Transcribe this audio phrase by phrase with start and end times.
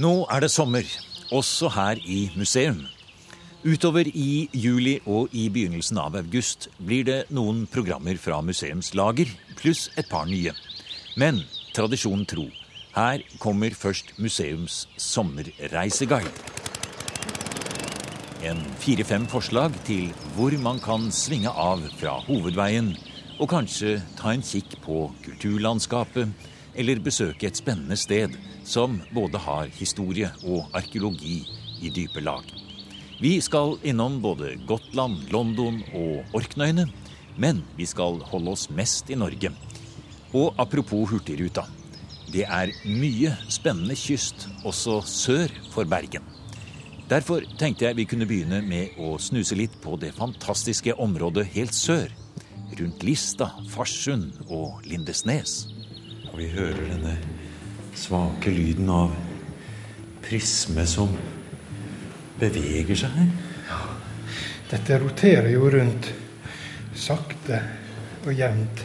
[0.00, 0.86] Nå er det sommer,
[1.32, 2.84] også her i museum.
[3.62, 9.28] Utover i juli og i begynnelsen av august blir det noen programmer fra museumslager,
[9.60, 10.50] pluss et par nye.
[11.14, 11.42] Men
[11.76, 12.48] tradisjonen tro,
[12.96, 16.32] her kommer først museums sommerreiseguide.
[18.42, 22.90] En fire-fem forslag til hvor man kan svinge av fra hovedveien,
[23.38, 26.32] og kanskje ta en kikk på kulturlandskapet,
[26.74, 31.42] eller besøke et spennende sted som både har historie og arkeologi
[31.82, 32.44] i dype lag.
[33.22, 36.88] Vi skal innom både Gotland, London og Orknøyene,
[37.38, 39.52] men vi skal holde oss mest i Norge.
[40.34, 41.66] Og apropos Hurtigruta.
[42.32, 46.24] Det er mye spennende kyst også sør for Bergen.
[47.12, 51.76] Derfor tenkte jeg vi kunne begynne med å snuse litt på det fantastiske området helt
[51.76, 52.08] sør.
[52.78, 55.71] Rundt Lista, Farsund og Lindesnes.
[56.32, 57.16] Og vi hører denne
[57.98, 59.12] svake lyden av
[60.24, 61.12] prisme som
[62.40, 63.12] beveger seg.
[63.18, 63.30] her.
[63.68, 63.80] Ja,
[64.72, 66.08] dette roterer jo rundt
[66.96, 67.60] sakte
[68.24, 68.84] og jevnt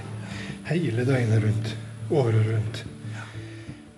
[0.68, 1.76] hele døgnet rundt.
[2.08, 2.86] Året rundt.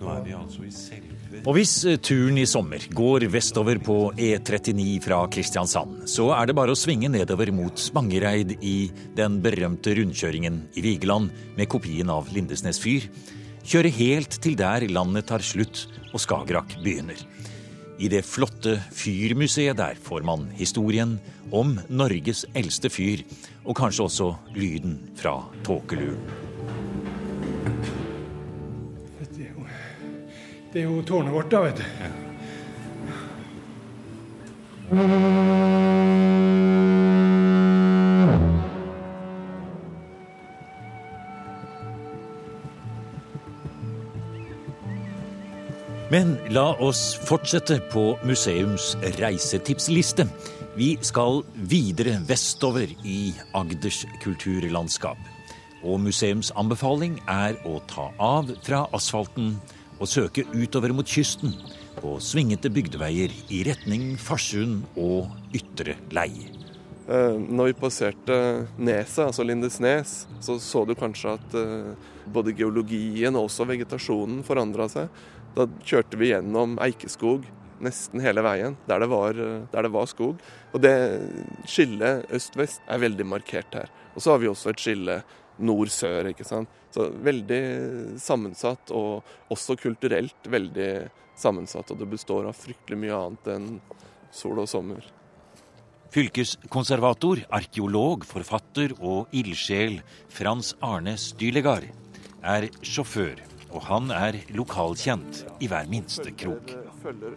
[0.00, 3.98] Nå er vi altså i selve Og hvis eh, turen i sommer går vestover på
[4.18, 9.94] E39 fra Kristiansand, så er det bare å svinge nedover mot Spangereid i den berømte
[9.98, 13.06] rundkjøringen i Vigeland med kopien av Lindesnes fyr
[13.66, 17.18] kjøre helt til der landet tar slutt og Skagerrak begynner.
[18.00, 21.20] I det flotte Fyrmuseet der får man historien
[21.52, 23.18] om Norges eldste fyr,
[23.64, 26.18] og kanskje også lyden fra tåkeluren.
[29.20, 29.64] Det er jo,
[30.72, 31.84] det er jo tårnet vårt, da, vet du.
[46.10, 50.24] Men la oss fortsette på museums reisetipsliste.
[50.74, 55.20] Vi skal videre vestover i Agders kulturlandskap.
[55.86, 59.54] Og museums anbefaling er å ta av fra asfalten
[60.00, 61.54] og søke utover mot kysten
[62.00, 66.50] på svingete bygdeveier i retning Farsund og Ytre Leie.
[67.10, 68.34] Eh, når vi passerte
[68.78, 71.94] neset, altså Lindesnes, så så du kanskje at eh,
[72.30, 75.08] både geologien og også vegetasjonen forandra seg.
[75.56, 77.46] Da kjørte vi gjennom eikeskog
[77.80, 79.38] nesten hele veien, der det var,
[79.72, 80.40] der det var skog.
[80.74, 80.94] Og det
[81.68, 83.92] skillet øst-vest er veldig markert her.
[84.14, 85.20] Og så har vi også et skille
[85.60, 86.70] nord-sør, ikke sant.
[86.94, 87.62] Så veldig
[88.20, 90.90] sammensatt, og også kulturelt veldig
[91.38, 91.92] sammensatt.
[91.92, 93.70] Og det består av fryktelig mye annet enn
[94.34, 95.06] sol og sommer.
[96.10, 100.00] Fylkeskonservator, arkeolog, forfatter og ildsjel
[100.32, 101.86] Frans Arne Stylegard
[102.42, 103.38] er sjåfør
[103.70, 106.72] og han er lokalkjent i hver minste krok.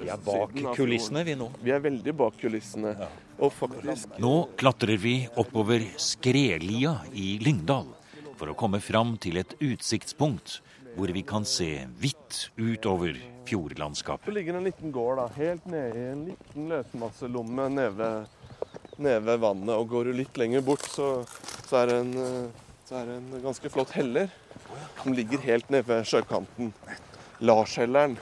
[0.02, 1.50] Vi er bak kulissene, vi nå.
[1.64, 2.94] Vi er veldig bak kulissene.
[3.40, 7.90] Og faktisk Nå klatrer vi oppover Skrelia i Lyngdal
[8.38, 10.60] for å komme fram til et utsiktspunkt
[10.94, 13.18] hvor vi kan se hvitt utover
[13.48, 14.28] fjordlandskapet.
[14.30, 18.36] Det ligger en liten gård da, helt nede i en liten løsmasselomme nede ved,
[18.98, 19.74] nede ved vannet.
[19.74, 21.10] Og går du litt lenger bort, så,
[21.66, 22.14] så, er det en,
[22.86, 24.30] så er det en ganske flott heller
[25.04, 26.74] som ligger helt nede ved sjøkanten.
[27.44, 28.18] Larshelleren.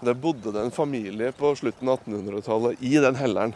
[0.00, 3.54] Der bodde det en familie på slutten av 1800-tallet i den helleren.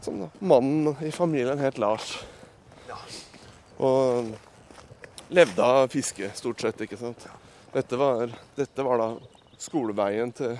[0.00, 2.16] Som da, mannen i familien het Lars.
[3.78, 4.30] Og
[5.34, 6.80] levde av fiske, stort sett.
[6.86, 7.26] ikke sant?
[7.74, 9.08] Dette var, dette var da
[9.58, 10.56] skoleveien til,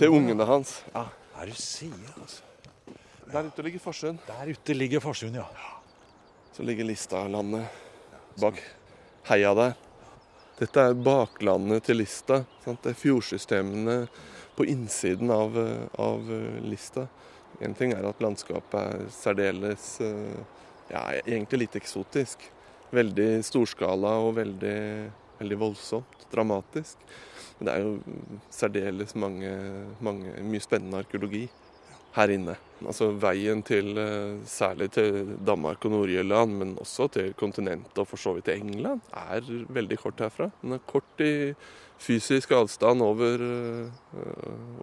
[0.00, 0.80] til ungene hans.
[0.94, 1.06] Ja.
[1.36, 2.42] Her du sier, altså.
[3.26, 4.20] Der ute ligger Farsund.
[4.26, 5.46] Der ute ligger Farsund, ja.
[6.56, 7.66] Så ligger Listalandet
[8.40, 8.60] bak
[9.26, 9.74] heia der.
[10.56, 12.40] Dette er baklandet til Lista.
[12.64, 12.82] Sant?
[12.84, 13.96] Det er fjordsystemene
[14.56, 15.56] på innsiden av,
[16.00, 16.30] av
[16.64, 17.06] Lista.
[17.60, 22.46] En ting er at landskapet er særdeles ja, egentlig litt eksotisk.
[22.94, 24.78] Veldig storskala og veldig,
[25.40, 26.28] veldig voldsomt.
[26.32, 27.02] Dramatisk.
[27.58, 28.18] Men det er jo
[28.52, 29.52] særdeles mange,
[30.04, 31.46] mange, mye spennende arkeologi
[32.16, 32.56] her inne.
[32.84, 33.96] Altså Veien til
[34.44, 39.00] særlig til Danmark og Nord-Jylland, men også til kontinentet og for så vidt til England,
[39.16, 40.50] er veldig kort herfra.
[40.60, 41.54] Den er kort i
[41.96, 43.40] fysisk avstand over,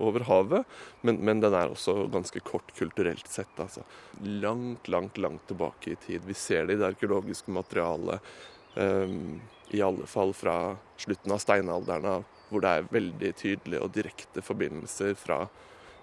[0.02, 0.66] over havet,
[1.06, 3.54] men, men, den er også ganske kort kulturelt sett.
[3.62, 3.86] Altså.
[4.26, 6.26] Langt, langt, langt tilbake i tid.
[6.26, 8.34] Vi ser det i det arkeologiske materialet,
[8.74, 9.38] um,
[9.70, 15.14] i alle fall fra slutten av steinalderen hvor det er veldig tydelige og direkte forbindelser
[15.18, 15.46] fra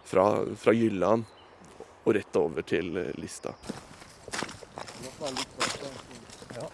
[0.04, 0.24] fra,
[0.56, 1.24] fra Jylland
[2.04, 3.52] og rett over til Lista.
[6.56, 6.66] Ja.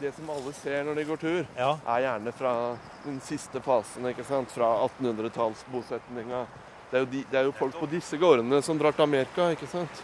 [0.00, 1.78] Det som alle ser når de går tur, Ja.
[1.86, 4.50] er gjerne fra den siste fasen, ikke sant?
[4.50, 6.46] fra 1800-tallsbosetninga.
[6.90, 9.50] Det, er jo de, det er jo folk på disse gårdene som drar til Amerika,
[9.54, 10.02] ikke sant?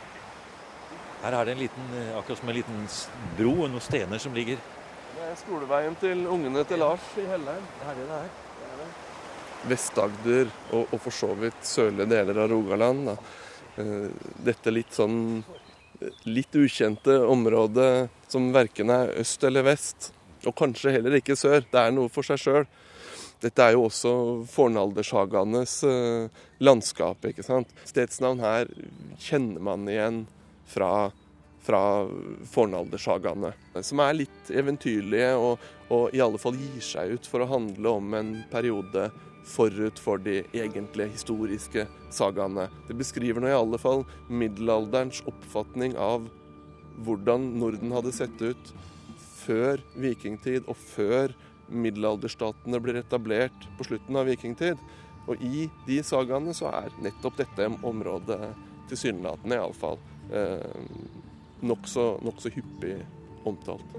[1.22, 2.86] Her er det en liten, eh, akkurat som en liten
[3.36, 7.66] bro, og noen stener som ligger Det er skoleveien til ungene til Lars i Hellheim.
[7.80, 8.30] Det er det det er.
[9.68, 13.10] Vest-Agder og, og for så vidt sørlige deler av Rogaland.
[13.10, 13.16] Da.
[13.78, 14.08] Eh,
[14.44, 15.42] Dette litt sånn
[16.00, 20.12] eh, litt ukjente området som verken er øst eller vest,
[20.46, 21.62] og kanskje heller ikke sør.
[21.70, 22.68] Det er noe for seg sjøl.
[23.40, 24.12] Dette er jo også
[24.52, 27.72] fornaldersagaenes eh, landskap, ikke sant.
[27.88, 28.68] Stedsnavn her
[29.20, 30.22] kjenner man igjen
[30.68, 31.08] fra,
[31.64, 31.82] fra
[32.52, 33.54] fornaldersagaene.
[33.86, 37.96] Som er litt eventyrlige og, og i alle fall gir seg ut for å handle
[37.96, 39.08] om en periode
[39.46, 42.68] forut for de egentlige historiske sagaene.
[42.88, 46.26] Det beskriver nå i alle fall middelalderens oppfatning av
[47.00, 48.72] hvordan Norden hadde sett ut
[49.40, 51.34] før vikingtid og før
[51.70, 54.80] middelalderstatene blir etablert på slutten av vikingtid.
[55.30, 58.40] Og i de sagaene så er nettopp dette området
[58.90, 60.00] tilsynelatende iallfall
[60.34, 60.66] eh,
[61.62, 62.96] nokså nok så hyppig
[63.46, 63.96] omtalt.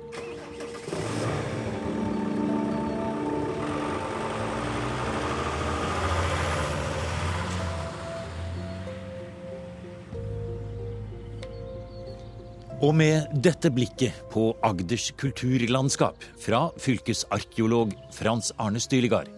[12.82, 19.30] Og med dette blikket på Agders kulturlandskap fra fylkesarkeolog Frans Arne Styligard,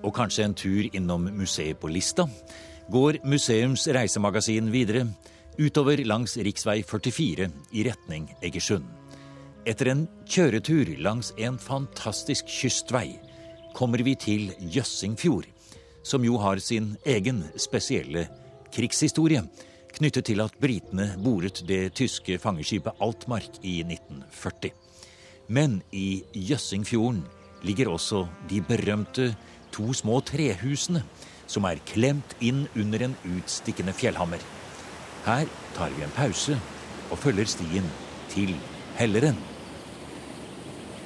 [0.00, 2.24] og kanskje en tur innom museet på Lista,
[2.88, 5.04] går Museums reisemagasin videre
[5.60, 6.80] utover langs rv.
[6.88, 8.88] 44 i retning Egersund.
[9.68, 13.18] Etter en kjøretur langs en fantastisk kystvei
[13.76, 15.44] kommer vi til Jøssingfjord,
[16.00, 18.30] som jo har sin egen spesielle
[18.72, 19.44] krigshistorie
[19.98, 24.70] knyttet til at britene boret det tyske fangeskipet Altmark i 1940.
[25.48, 27.24] Men i Jøssingfjorden
[27.66, 29.32] ligger også de berømte
[29.74, 31.02] to små trehusene
[31.48, 34.42] som er klemt inn under en utstikkende fjellhammer.
[35.26, 36.58] Her tar vi en pause
[37.08, 37.86] og følger stien
[38.32, 38.54] til
[38.98, 39.38] Helleren.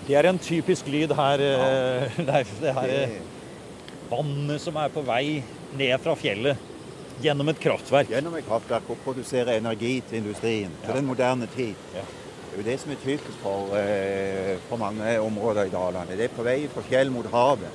[0.07, 1.43] Det er en typisk lyd her,
[2.19, 2.53] Leif.
[2.59, 2.61] Ja.
[2.65, 3.17] Det her eh,
[4.11, 5.43] vannet som er på vei
[5.79, 6.72] ned fra fjellet
[7.21, 8.11] gjennom et kraftverk.
[8.13, 11.79] Gjennom et kraftverk og produsere energi til industrien for den moderne tid.
[11.95, 12.05] Ja.
[12.53, 16.17] Det er jo det som er typisk for, eh, for mange områder i Dalane.
[16.17, 17.71] Det er på vei fra fjell mot havet.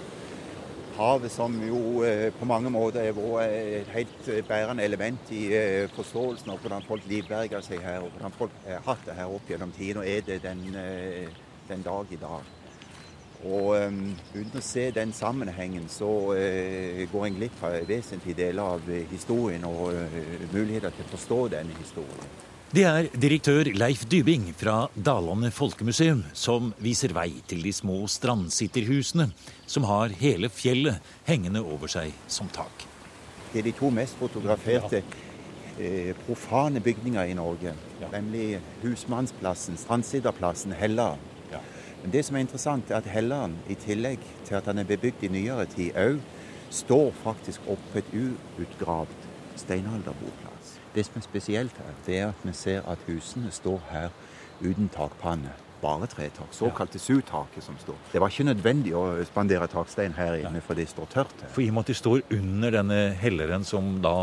[0.98, 5.48] Havet som jo eh, på mange måter er vært et helt eh, bærende element i
[5.54, 9.34] eh, forståelsen av hvordan folk livberger seg her, og hvordan folk har hatt det her
[9.34, 11.28] opp gjennom tiden, og er det den, eh,
[11.70, 12.57] den dag i dag.
[13.46, 14.02] Og um,
[14.34, 19.06] uten å se den sammenhengen, så uh, går en glipp av vesentlige deler av eh,
[19.12, 20.20] historien og uh,
[20.56, 22.32] muligheter til å forstå denne historien.
[22.68, 29.30] Det er direktør Leif Dybing fra Dalane folkemuseum som viser vei til de små strandsitterhusene
[29.64, 31.00] som har hele fjellet
[31.30, 32.84] hengende over seg som tak.
[33.54, 35.00] Det er de to mest fotograferte
[35.80, 37.72] eh, profane bygninger i Norge.
[38.02, 38.12] Ja.
[38.12, 41.24] Nemlig Husmannsplassen, Strandsitterplassen, Helland.
[42.04, 45.26] Men det som er interessant, er at Helland, i tillegg til at han er bebygd
[45.28, 46.20] i nyere tid, òg
[46.74, 49.28] står faktisk oppe et uutgravd
[49.58, 50.76] steinalderboplass.
[50.96, 54.12] Det som er spesielt her, det er at vi ser at husene står her
[54.62, 55.54] uten takpanne.
[55.82, 56.50] Bare tretak.
[56.58, 57.98] Såkalte sutaket som står.
[58.12, 61.52] Det var ikke nødvendig å spandere takstein her inne, for det står tørt her.
[61.54, 64.16] For i og med at de står under denne helleren som da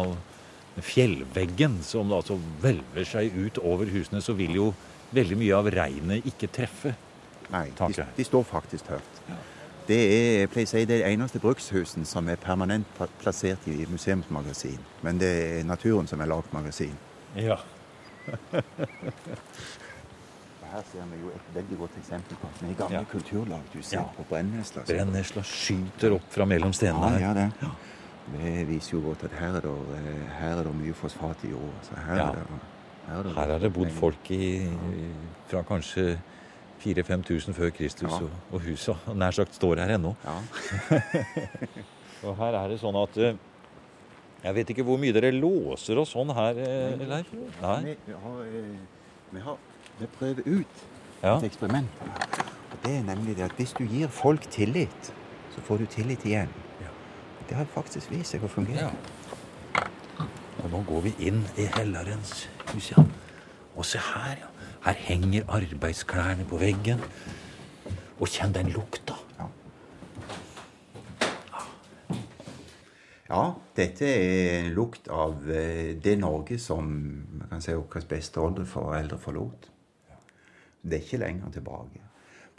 [0.83, 4.73] Fjellveggen som da altså hvelver seg ut over husene, så vil jo
[5.15, 6.97] veldig mye av regnet ikke treffe.
[7.53, 9.21] Nei, de, de står faktisk høyt.
[9.87, 12.87] Det er, jeg pleier å si, det er eneste brukshusen som er permanent
[13.21, 14.79] plassert i museumsmagasin.
[15.05, 16.95] Men det er naturen som er lagd magasin.
[17.37, 17.59] Ja.
[20.75, 23.05] Her ser vi jo et veldig godt eksempel på at vi gamle Ja.
[23.11, 23.61] kulturlag.
[23.75, 24.05] Du ser Ja.
[24.17, 24.83] på Brennesla.
[24.89, 27.53] Brennesla skyter opp fra mellom stenene Ja, ja, det.
[28.33, 31.51] Det viser jo godt at her er det, eh, her er det mye fosfat i
[31.51, 31.97] jorda.
[32.07, 32.29] Her, Ja.
[32.31, 34.71] er her, er det, Her har det bodd folk i,
[35.49, 36.19] fra kanskje
[36.85, 38.21] 4000-5000 før Kristus, Ja.
[38.23, 40.15] og, og huset nær sagt står her ennå.
[40.25, 40.37] Ja.
[42.25, 43.35] Og her er det sånn at eh,
[44.45, 47.29] Jeg vet ikke hvor mye dere låser og sånn her, eh, Leif?
[47.61, 47.95] Nei?
[48.07, 48.71] Vi, har, eh,
[49.35, 49.59] vi, har,
[50.01, 50.85] vi prøver ut
[51.25, 51.35] Ja.
[51.39, 51.89] et eksperiment.
[52.05, 55.13] Og det er nemlig det at hvis du gir folk tillit,
[55.55, 56.49] så får du tillit igjen.
[57.49, 58.89] Det har faktisk vist seg å fungere.
[58.89, 59.85] ja.
[60.65, 63.03] Og nå går vi inn i hellerens hus, ja.
[63.77, 64.49] Og se her, ja.
[64.85, 67.01] Her henger arbeidsklærne på veggen.
[68.21, 69.17] Og kjenn den lukta.
[73.25, 78.43] Ja, dette er en lukt av eh, det Norge som man kan si våre beste
[78.43, 79.71] oldeforeldre forlot.
[80.85, 82.03] Det er ikke lenger tilbake.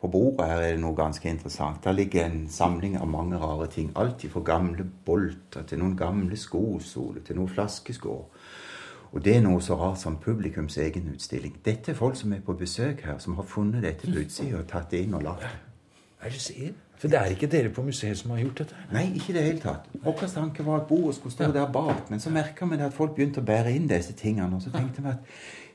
[0.02, 1.84] På bordet her er det noe ganske interessant.
[1.86, 3.94] Der ligger en samling av mange rare ting.
[3.96, 8.26] Alt fra gamle bolter til noen gamle skosoler til noen flaskeskår.
[9.16, 11.56] Og det er noe så rart som publikums egen utstilling.
[11.64, 14.68] Dette er folk som er på besøk her, som har funnet dette på utsida og
[14.68, 16.74] tatt det inn og lagd det.
[17.00, 18.82] For det er ikke dere på museet som har gjort dette?
[18.92, 19.88] Nei, ikke i det hele tatt.
[20.04, 23.16] Vår tanke var at bordet skulle stå der bak, men så merka vi at folk
[23.16, 24.56] begynte å bære inn disse tingene.
[24.56, 25.34] Og så tenkte vi at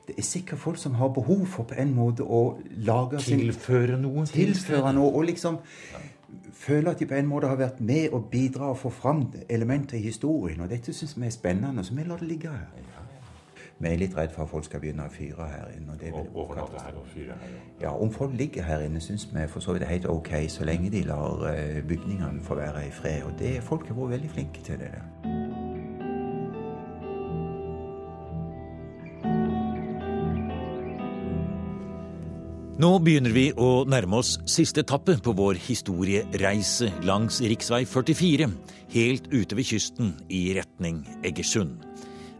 [0.08, 4.24] det er sikkert folk som har behov for på en måte å lage Tilføre noe?
[4.26, 5.60] Tilføre noe, og liksom
[6.60, 9.96] føle at de på en måte har vært med og bidra og få fram elementer
[9.96, 10.60] i historien.
[10.60, 12.68] Og dette syns vi er spennende, så vi lar det ligge her.
[13.80, 15.94] Vi er litt redd for at folk skal begynne å fyre her inne.
[15.94, 17.54] og det vil Overnatte her og fyre her.
[17.54, 17.86] ja.
[17.86, 20.68] ja, Om folk ligger her inne, syns vi for så vidt er helt ok, så
[20.68, 23.24] lenge de lar eh, bygningene få være i fred.
[23.24, 25.08] Og det folk har vært veldig flinke til det der.
[32.80, 37.84] Nå begynner vi å nærme oss siste etappe på vår historiereise langs rv.
[37.88, 38.48] 44,
[38.92, 41.89] helt ute ved kysten i retning Egersund.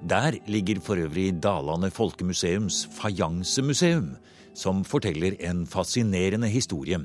[0.09, 4.16] Der ligger for øvrig Dalane Folkemuseums fajansemuseum,
[4.54, 6.97] som forteller en fascinerende historie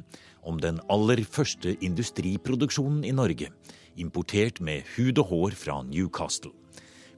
[0.44, 3.50] om den aller første industriproduksjonen i Norge,
[3.98, 6.52] importert med hud og hår fra Newcastle.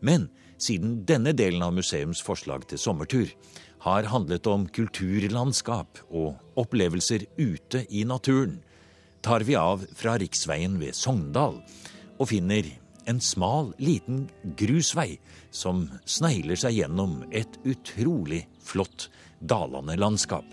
[0.01, 3.29] Men siden denne delen av museums forslag til sommertur
[3.85, 8.63] har handlet om kulturlandskap og opplevelser ute i naturen,
[9.21, 11.61] tar vi av fra riksveien ved Sogndal
[12.17, 12.65] og finner
[13.07, 14.27] en smal, liten
[14.59, 15.17] grusvei
[15.51, 19.07] som snegler seg gjennom et utrolig flott
[19.39, 20.45] dalende landskap.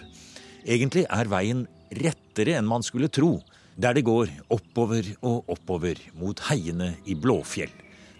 [0.64, 3.38] Egentlig er veien rettere enn man skulle tro,
[3.76, 7.73] der det går oppover og oppover mot heiene i Blåfjell,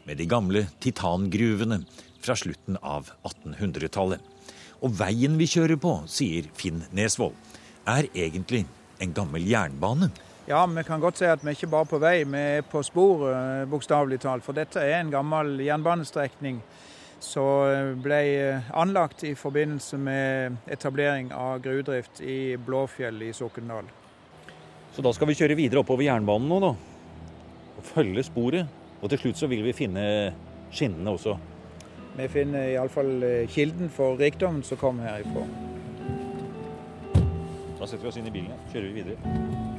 [0.05, 1.85] med de gamle titangruvene
[2.25, 4.21] fra slutten av 1800-tallet.
[4.85, 7.37] Og veien vi kjører på, sier Finn Nesvold,
[7.89, 8.65] er egentlig
[9.01, 10.11] en gammel jernbane.
[10.47, 12.83] Ja, vi kan godt si at vi er ikke bare på vei, vi er på
[12.85, 14.45] sporet, bokstavelig talt.
[14.45, 16.59] For dette er en gammel jernbanestrekning
[17.25, 18.19] som ble
[18.77, 23.89] anlagt i forbindelse med etablering av gruvedrift i Blåfjell i Sokndal.
[24.93, 26.75] Så da skal vi kjøre videre oppover jernbanen nå, da.
[27.79, 28.69] Og følge sporet.
[29.01, 30.05] Og til slutt så vil vi finne
[30.69, 31.39] skinnene også.
[32.19, 35.47] Vi finner iallfall kilden for rikdommen som kom herifra.
[37.81, 39.74] Da setter vi oss inn i bilen, kjører vi videre.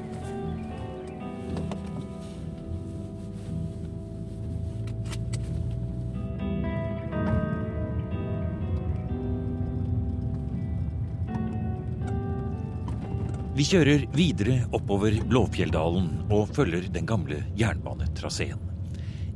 [13.65, 18.59] Vi kjører videre oppover Blåfjelldalen og følger den gamle jernbanetraseen.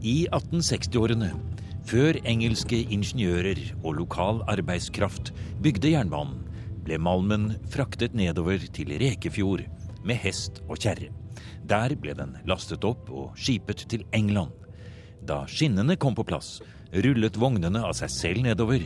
[0.06, 1.32] I 1860-årene,
[1.90, 5.32] før engelske ingeniører og lokal arbeidskraft
[5.66, 6.44] bygde jernbanen,
[6.86, 9.66] ble malmen fraktet nedover til Rekefjord
[10.06, 11.10] med hest og kjerre.
[11.66, 14.54] Der ble den lastet opp og skipet til England.
[15.26, 16.60] Da skinnene kom på plass,
[16.94, 18.86] rullet vognene av seg selv nedover,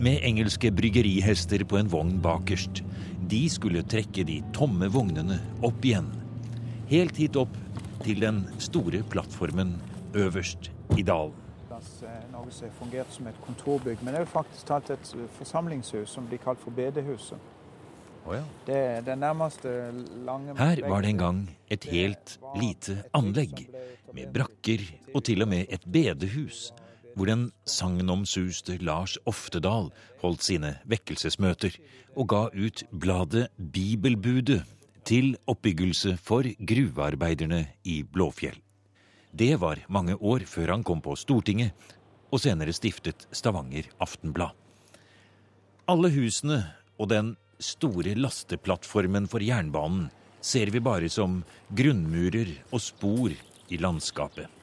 [0.00, 2.82] med engelske bryggerihester på en vogn bakerst.
[3.28, 6.08] De skulle trekke de tomme vognene opp igjen.
[6.90, 7.54] Helt hit opp
[8.02, 9.76] til den store plattformen
[10.14, 11.38] øverst i dalen.
[12.30, 16.28] Norge har fungert som et kontorbygg, men det er jo faktisk talt et forsamlingshus som
[16.28, 17.40] blir kalt for bedehuset.
[18.22, 18.42] Oh, ja.
[18.66, 19.70] Det er nærmeste
[20.22, 23.64] lange Her var det en gang et helt lite anlegg,
[24.14, 24.84] med brakker
[25.14, 26.70] og til og med et bedehus,
[27.14, 29.90] hvor den sagnomsuste Lars Oftedal
[30.22, 31.76] holdt sine vekkelsesmøter
[32.16, 34.62] og ga ut bladet Bibelbudet
[35.08, 38.58] til oppbyggelse for gruvearbeiderne i Blåfjell.
[39.32, 41.72] Det var mange år før han kom på Stortinget
[42.32, 44.52] og senere stiftet Stavanger Aftenblad.
[45.88, 46.62] Alle husene
[47.00, 50.08] og den store lasteplattformen for jernbanen
[50.42, 54.61] ser vi bare som grunnmurer og spor i landskapet.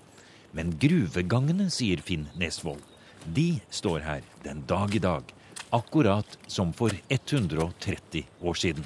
[0.51, 2.81] Men gruvegangene, sier Finn Nesvold,
[3.25, 5.23] de står her den dag i dag.
[5.69, 8.85] Akkurat som for 130 år siden.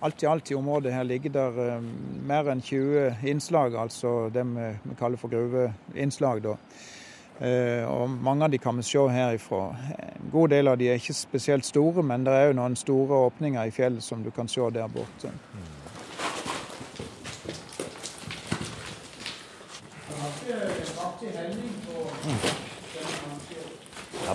[0.00, 1.86] Alt i alt i området her ligger der um,
[2.28, 6.42] mer enn 20 innslag, altså det vi kaller for gruveinnslag.
[6.44, 6.58] da.
[7.40, 9.64] Uh, og Mange av de kan vi se herifra.
[9.98, 13.24] En god del av de er ikke spesielt store, men det er jo noen store
[13.30, 15.32] åpninger i fjellet som du kan se der borte.
[15.32, 15.73] Mm.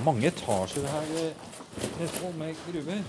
[0.10, 3.04] Mange etasjer her med gruver.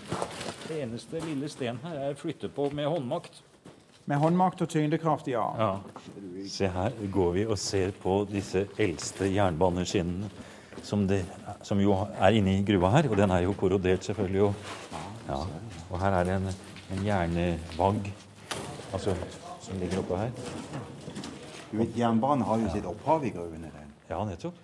[0.68, 3.40] Det eneste lille sten her er flyttet på med håndmakt.
[4.04, 5.46] Med håndmakt og tyngdekraft, ja.
[5.56, 5.70] ja.
[6.48, 10.28] Se her går vi og ser på disse eldste jernbaneskinnene
[10.84, 11.22] som, det,
[11.62, 13.08] som jo er inni gruva her.
[13.08, 14.42] Og den er jo korrodert, selvfølgelig.
[14.50, 14.54] Og,
[15.28, 15.40] ja.
[15.88, 16.50] og her er det en,
[16.96, 18.12] en jernvagg
[18.90, 19.12] Altså
[19.62, 20.32] som ligger oppå her?
[21.70, 23.70] Du vet, Jernbanen har jo sitt opphav i gruvene.
[23.70, 23.92] den.
[24.08, 24.56] Ja, nettopp.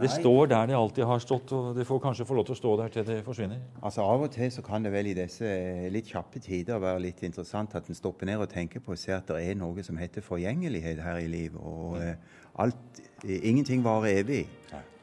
[0.00, 2.58] Det står der det alltid har stått, og det får kanskje få lov til å
[2.58, 3.60] stå der til det forsvinner.
[3.82, 5.50] Altså Av og til så kan det vel i disse
[5.92, 9.18] litt kjappe tider være litt interessant at en stopper ned og tenker på og ser
[9.18, 11.60] at det er noe som heter forgjengelighet her i livet.
[11.60, 12.24] Og mm.
[12.64, 14.46] alt, ingenting varer evig.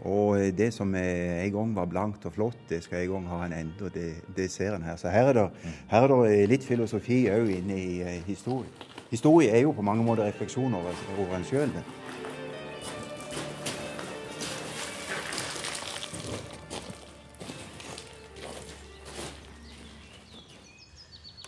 [0.10, 3.32] Og eh, det som eh, en gang var blankt og flott, det skal en gang
[3.34, 3.86] ha en ende.
[3.86, 4.96] og Det, det ser en her.
[4.96, 5.50] Så her er det,
[5.92, 8.24] her er det litt filosofi òg inne i historien.
[8.26, 8.90] historie.
[9.10, 11.72] Historie er jo på mange måter refleksjon over, over en sjøl.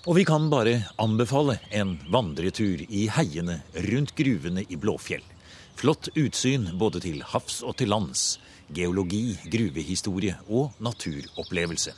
[0.10, 5.22] Og vi kan bare anbefale en vandretur i heiene rundt gruvene i Blåfjell.
[5.78, 8.40] Flott utsyn både til havs og til lands.
[8.74, 11.94] Geologi, gruvehistorie og naturopplevelse.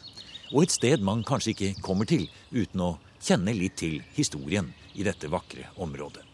[0.52, 2.90] Og et sted man kanskje ikke kommer til uten å
[3.24, 6.26] kjenne litt til historien i dette vakre området.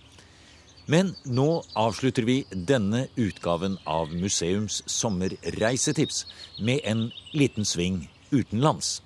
[0.89, 6.23] Men nå avslutter vi denne utgaven av Museums sommerreisetips
[6.65, 9.03] med en liten sving utenlands.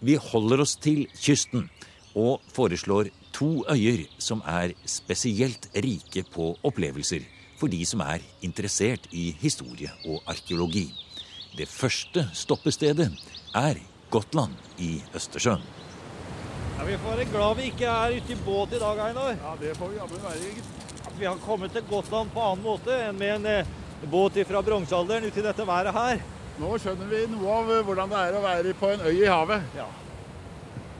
[0.00, 1.70] Vi holder oss til kysten
[2.16, 7.24] og foreslår to øyer som er spesielt rike på opplevelser
[7.56, 10.90] for de som er interessert i historie og arkeologi.
[11.56, 13.08] Det første stoppestedet
[13.56, 13.80] er
[14.12, 15.64] Gotland i Østersjøen.
[16.76, 19.32] Ja, vi får være glad vi ikke er ute i båt i dag, Einar.
[19.32, 20.50] Ja, det får vi jammen være.
[21.06, 23.70] At vi har kommet til Gotland på annen måte enn med en eh,
[24.12, 26.20] båt fra bronsealderen ute i dette været her.
[26.56, 29.28] Nå skjønner vi noe av eh, hvordan det er å være på en øy i
[29.28, 29.64] havet.
[29.76, 29.86] Ja.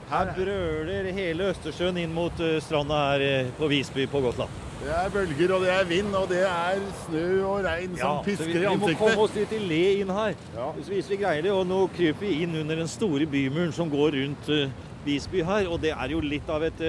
[0.07, 4.53] Her brøler hele Østersjøen inn mot eh, stranda her eh, på Visby på Gotland.
[4.77, 8.27] Det er bølger, og det er vind, og det er snø og regn som så
[8.27, 10.37] pisker vi, i vi må komme oss litt i le inn her.
[10.53, 10.69] Ja.
[10.77, 14.13] Hvis vi greier det, og Nå kryper vi inn under den store bymuren som går
[14.19, 14.53] rundt
[15.07, 15.71] Visby her.
[15.73, 16.85] Og det er jo litt av et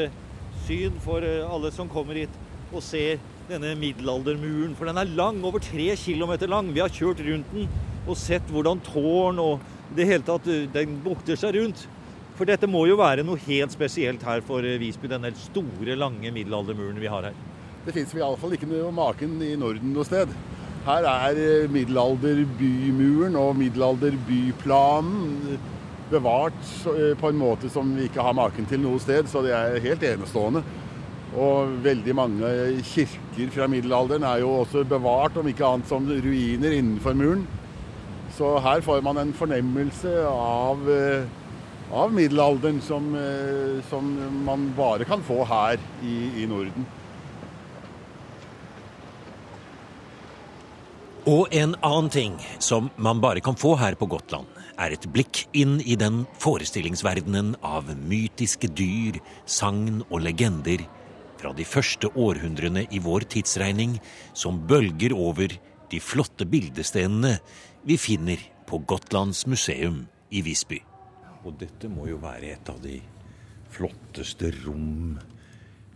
[0.69, 2.37] syn for alle som kommer hit
[2.69, 3.17] og ser
[3.49, 4.77] denne middelaldermuren.
[4.77, 6.69] For den er lang, over tre kilometer lang.
[6.77, 7.71] Vi har kjørt rundt den
[8.09, 9.61] og sett hvordan tårn og
[9.97, 11.87] det hele tatt eh, den bukter seg rundt.
[12.39, 16.33] For dette må jo være noe helt spesielt her for eh, Visby, denne store, lange
[16.35, 17.37] middelaldermuren vi har her.
[17.87, 20.33] Det fins iallfall ikke noe maken i Norden noe sted.
[20.89, 25.59] Her er eh, middelalderbymuren og middelalderbyplanen
[26.09, 26.69] bevart
[27.21, 30.07] på en måte som vi ikke har maken til noe sted, så det er helt
[30.09, 30.63] enestående.
[31.37, 32.49] Og veldig mange
[32.89, 37.45] kirker fra middelalderen er jo også bevart, om ikke annet som ruiner innenfor muren.
[38.39, 41.27] Så her får man en fornemmelse av, eh,
[41.91, 44.13] av middelalderen som, eh, som
[44.45, 46.87] man bare kan få her i, i Norden.
[51.27, 54.47] Og en annen ting som man bare kan få her på Gotland,
[54.79, 60.87] er et blikk inn i den forestillingsverdenen av mytiske dyr, sagn og legender
[61.39, 63.99] fra de første århundrene i vår tidsregning
[64.33, 65.59] som bølger over
[65.93, 67.39] de flotte bildestenene
[67.89, 70.83] vi finner på Gotlands museum i Visby.
[71.47, 72.99] Og dette må jo være et av de
[73.73, 75.17] flotteste rom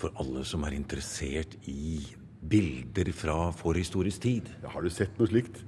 [0.00, 2.00] for alle som er interessert i
[2.42, 4.48] bilder fra forhistorisk tid.
[4.62, 5.60] Ja, har du sett noe slikt?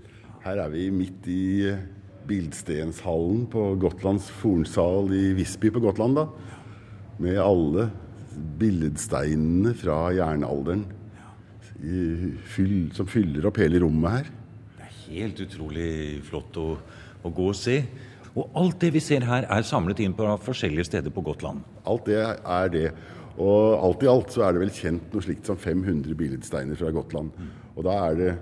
[0.45, 1.85] Her er vi midt i eh,
[2.29, 6.19] Bildstenshallen på Gotlands fornsal i Visby på Gotland.
[6.19, 6.27] da.
[7.23, 7.91] Med alle
[8.59, 10.89] billedsteinene fra jernalderen
[12.55, 14.29] fyll, som fyller opp hele rommet her.
[14.79, 15.91] Det er helt utrolig
[16.27, 16.69] flott å,
[17.25, 17.81] å gå og se.
[18.35, 21.63] Og alt det vi ser her, er samlet inn på forskjellige steder på Gotland.
[21.87, 22.89] Alt det er det.
[23.35, 26.91] Og alt i alt så er det vel kjent noe slikt som 500 billedsteiner fra
[26.95, 27.35] Gotland.
[27.75, 28.33] Og da er det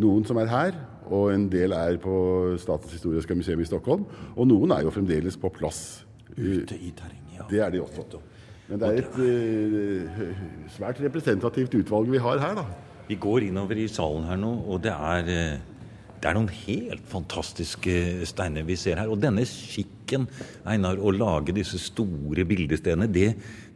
[0.00, 0.76] noen som er her,
[1.08, 2.14] og en del er på
[2.60, 4.04] Statens historiske museum i Stockholm.
[4.36, 6.02] Og noen er jo fremdeles på plass.
[6.36, 7.46] Ute i terrenget, ja.
[7.50, 8.20] Det er de også.
[8.68, 10.30] Men det er et uh,
[10.74, 12.66] svært representativt utvalg vi har her, da.
[13.08, 15.78] Vi går innover i salen her nå, og det er, eh,
[16.20, 17.94] det er noen helt fantastiske
[18.28, 19.08] steiner vi ser her.
[19.08, 20.26] Og denne skikken,
[20.68, 23.30] Einar, å lage disse store bildestenene, det,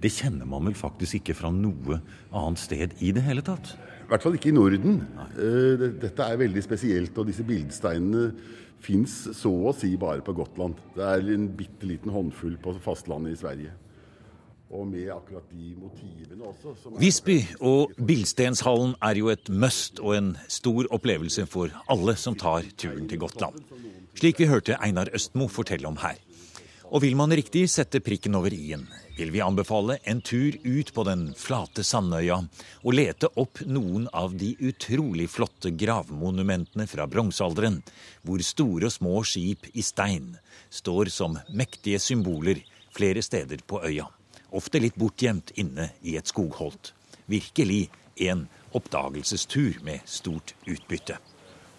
[0.05, 3.73] det kjenner man vel faktisk ikke fra noe annet sted i det hele tatt.
[4.03, 5.01] I hvert fall ikke i Norden.
[5.17, 5.31] Nei.
[6.03, 8.27] Dette er veldig spesielt, og disse bildesteinene
[8.85, 10.77] fins så å si bare på Gotland.
[10.93, 13.73] Det er en bitte liten håndfull på fastlandet i Sverige.
[14.73, 16.97] Og med akkurat de motivene også.
[16.97, 22.65] Visby og Bildstenshallen er jo et must og en stor opplevelse for alle som tar
[22.81, 23.61] turen til Gotland.
[24.17, 26.17] Slik vi hørte Einar Østmo fortelle om her.
[26.93, 28.83] Og vil man riktig sette prikken over i-en,
[29.17, 32.37] vil vi anbefale en tur ut på den flate Sandøya
[32.83, 37.81] og lete opp noen av de utrolig flotte gravmonumentene fra bronsealderen,
[38.21, 40.35] hvor store og små skip i stein
[40.69, 42.61] står som mektige symboler
[42.93, 44.11] flere steder på øya.
[44.53, 46.93] Ofte litt bortgjemt inne i et skogholt.
[47.31, 47.87] Virkelig
[48.29, 51.19] en oppdagelsestur med stort utbytte.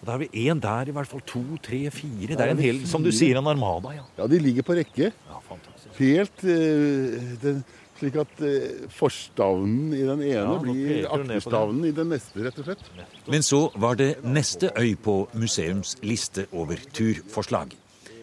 [0.00, 2.34] Og Da har vi én der, i hvert fall to, tre, fire.
[2.34, 3.94] Det er en hel, som du sier, en armada.
[3.96, 4.04] ja.
[4.18, 5.12] Ja, de ligger på rekke.
[5.12, 5.94] ja fantastisk.
[5.98, 7.64] Helt uh, den,
[7.98, 12.68] slik at uh, forstavnen i den ene Ja, blir akterstavnen i den neste, rett og
[12.68, 12.84] slett.
[13.30, 17.72] Men så var det neste øy på museums liste over turforslag.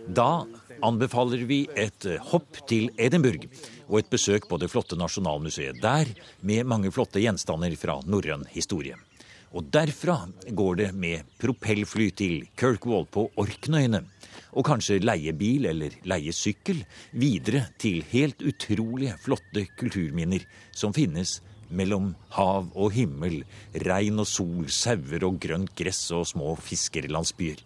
[0.08, 0.44] Da
[0.84, 3.48] anbefaler vi et hopp til Edinburgh
[3.92, 6.10] og et besøk på det flotte Nasjonalmuseet der,
[6.42, 8.96] med mange flotte gjenstander fra norrøn historie.
[9.52, 10.16] Og derfra
[10.48, 14.06] går det med propellfly til Kirkwall på Orknøyene.
[14.56, 16.80] Og kanskje leie bil eller leie sykkel
[17.12, 23.42] videre til helt utrolige flotte kulturminner som finnes mellom hav og himmel,
[23.76, 27.60] regn og sol, sauer og grønt gress og små fiskerlandsbyer.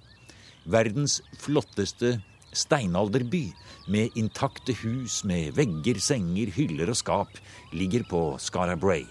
[0.66, 2.16] Verdens flotteste
[2.58, 3.50] steinalderby
[3.91, 7.41] med intakte hus med vegger, senger, hyller og skap
[7.76, 9.06] ligger på Scarabray.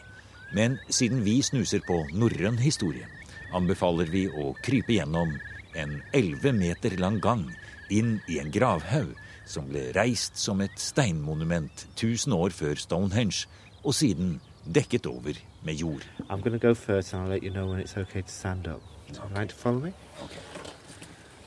[0.54, 3.06] Men siden vi snuser på norrøn historie,
[3.54, 5.34] anbefaler vi å krype gjennom
[5.74, 7.44] en elleve meter lang gang
[7.90, 9.14] inn i en gravhaug
[9.46, 13.44] som ble reist som et steinmonument 1000 år før Stonehenge,
[13.84, 16.04] og siden dekket over med jord.
[16.30, 18.80] I'm go first and I'll let you know when it's okay to stand up.
[19.20, 19.92] All right to follow me?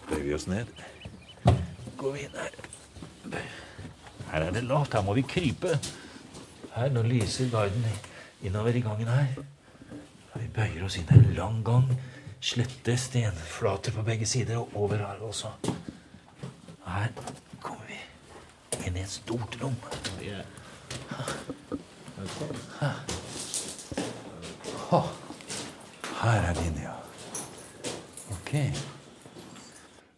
[0.10, 0.65] Bøyer vi oss ned.
[1.97, 2.51] Går vi inn her.
[4.27, 5.79] Her er det lavt, her må vi krype.
[6.75, 7.86] Her, nå lyser guiden
[8.45, 9.39] innover i gangen her.
[10.38, 11.88] Vi bøyer oss inn en lang gang.
[12.43, 15.49] Slette stenflater på begge sider, og over her også.
[16.86, 17.10] Her
[17.62, 17.97] kommer vi
[18.86, 19.75] inn i et stort rom.
[26.21, 26.95] Her er vi inne, ja.
[28.38, 28.53] Ok.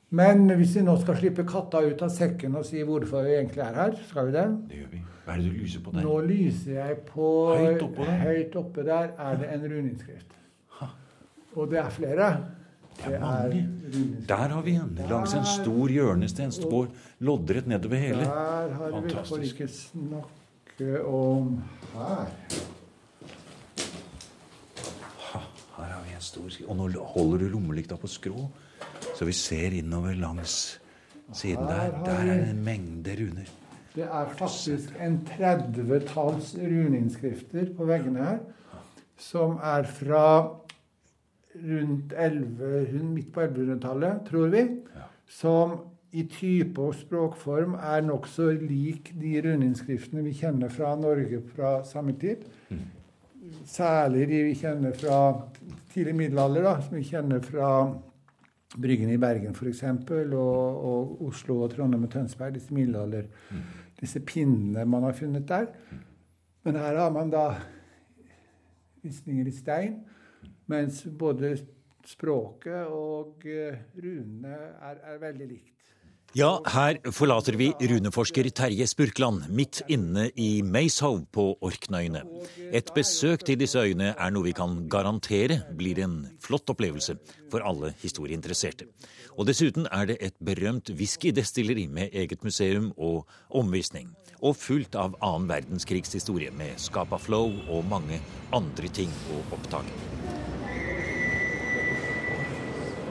[0.09, 3.61] Men hvis vi nå skal slippe katta ut av sekken og si hvorfor vi egentlig
[3.61, 4.45] er her, skal vi det?
[4.71, 5.01] Det gjør vi.
[5.25, 6.05] Hva er det du lyser på der?
[6.07, 8.23] Nå lyser jeg på Høyt oppe der.
[8.23, 10.31] Høyt oppe der er det en runeinnskrift.
[11.57, 12.29] Og det er flere.
[12.99, 13.61] Det er mange.
[14.27, 14.97] Der har vi en.
[15.09, 16.89] Langs en stor hjørnesten står
[17.25, 18.25] loddrett nedover hele.
[18.25, 21.61] Der har vi ikke snakke om
[21.93, 22.33] her.
[25.77, 28.49] Her har vi en stor Og nå holder du lommelykta på skrå,
[29.19, 30.79] så vi ser innover langs
[31.35, 31.91] siden der.
[32.05, 33.49] Der er det en mengde runer.
[33.95, 38.39] Det er faktisk en 30-talls runeinnskrifter på veggene her,
[39.19, 40.23] som er fra
[41.59, 44.65] rundt 11, midt på 1100-tallet, tror vi.
[45.27, 45.77] Som
[46.15, 52.15] i type og språkform er nokså lik de runeinnskriftene vi kjenner fra Norge fra samme
[52.21, 52.47] tid.
[53.67, 55.19] Særlig de vi kjenner fra
[55.91, 57.73] tidlig middelalder, da, som vi kjenner fra
[58.81, 62.55] Bryggen i Bergen f.eks., og, og Oslo og Trondheim og Tønsberg.
[62.55, 63.27] Disse middelalder,
[63.99, 65.67] disse pinnene man har funnet der.
[66.63, 67.43] Men her har man da
[69.03, 69.99] visninger i stein,
[70.67, 71.55] mens både
[72.05, 75.78] språket og eh, runene er, er veldig likt.
[76.37, 82.21] Ja, her forlater vi runeforsker Terje Spurkland midt inne i Mayshove på Orknøyene.
[82.69, 87.15] Et besøk til disse øyene er noe vi kan garantere blir en flott opplevelse
[87.49, 88.85] for alle historieinteresserte.
[89.41, 94.13] Og dessuten er det et berømt whiskydestilleri med eget museum og omvisning.
[94.45, 98.21] Og fullt av annen verdenskrigshistorie med Scapa Flow og mange
[98.53, 99.97] andre ting å oppdage.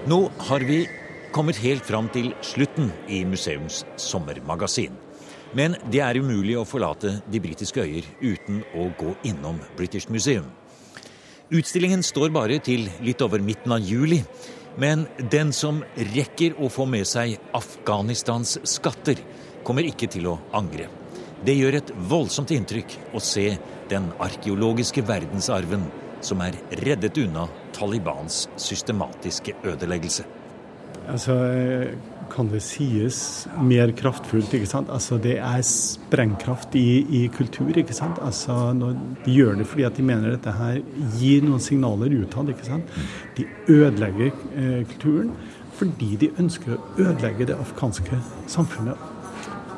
[0.07, 0.85] Nå har vi
[1.33, 4.95] kommet helt fram til slutten i museums sommermagasin.
[5.57, 10.47] Men det er umulig å forlate de britiske øyer uten å gå innom British Museum.
[11.49, 14.21] Utstillingen står bare til litt over midten av juli,
[14.77, 19.17] men den som rekker å få med seg Afghanistans skatter,
[19.65, 20.91] kommer ikke til å angre.
[21.45, 23.51] Det gjør et voldsomt inntrykk å se
[23.89, 25.87] den arkeologiske verdensarven
[26.25, 30.38] som er reddet unna Talibans systematiske ødeleggelse.
[31.09, 31.35] Altså,
[32.29, 34.91] kan det sies mer kraftfullt, ikke sant?
[34.93, 38.21] Altså, det er sprengkraft i, i kultur, ikke sant?
[38.25, 38.57] Altså,
[39.25, 40.81] de gjør det fordi at de mener dette her
[41.17, 42.99] gir noen signaler utad, ikke sant?
[43.39, 45.33] De ødelegger eh, kulturen
[45.79, 48.19] fordi de ønsker å ødelegge det afghanske
[48.51, 48.99] samfunnet.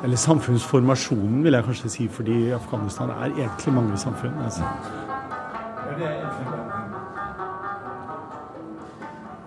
[0.01, 4.33] Eller samfunnsformasjonen, vil jeg kanskje si, fordi Afghanistan er egentlig mange samfunn.
[4.41, 4.65] Altså.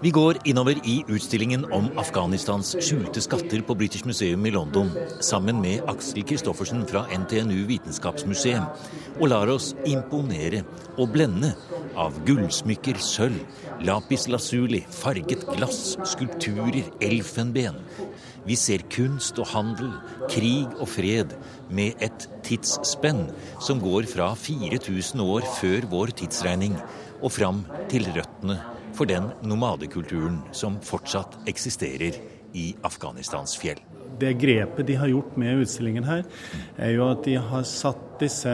[0.02, 4.90] Vi går innover i utstillingen om Afghanistans skjulte skatter på British Museum i London
[5.22, 8.66] sammen med Aksel Kristoffersen fra NTNU Vitenskapsmuseum,
[9.20, 10.64] og lar oss imponere
[10.98, 11.54] og blende
[11.96, 13.38] av gullsmykker, sølv,
[13.86, 17.78] lapis lazuli, farget glass, skulpturer, elfenben.
[18.44, 19.94] Vi ser kunst og handel,
[20.26, 21.38] krig og fred,
[21.70, 23.28] med et tidsspenn
[23.62, 26.76] som går fra 4000 år før vår tidsregning
[27.22, 28.60] og fram til røttene
[28.94, 32.16] for den nomadekulturen som fortsatt eksisterer
[32.54, 33.80] i Afghanistans fjell.
[34.20, 36.22] Det grepet de har gjort med utstillingen her,
[36.78, 38.52] er jo at de har satt disse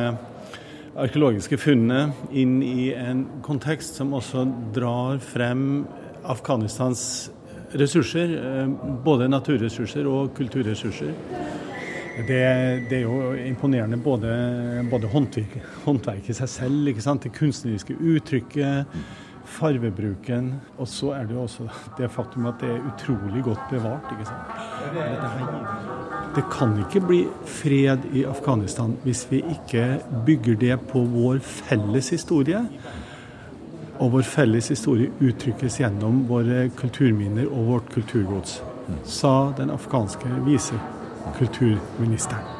[1.01, 5.85] arkeologiske funnene inn i en kontekst som også drar frem
[6.25, 7.31] Afghanistans
[7.73, 8.69] ressurser, eh,
[9.05, 11.13] både naturressurser og kulturressurser.
[12.27, 12.43] Det,
[12.91, 14.33] det er jo imponerende både,
[14.91, 16.91] både håndverk, håndverket i seg selv,
[17.23, 18.91] det kunstneriske uttrykket,
[19.51, 20.55] farvebruken.
[20.79, 21.63] Og så er det jo også
[21.99, 24.07] det faktum at det er utrolig godt bevart.
[24.15, 24.47] ikke sant?
[26.35, 32.11] Det kan ikke bli fred i Afghanistan hvis vi ikke bygger det på vår felles
[32.15, 32.61] historie.
[33.99, 38.63] Og vår felles historie uttrykkes gjennom våre kulturminner og vårt kulturgods,
[39.05, 42.60] sa den afghanske visekulturministeren.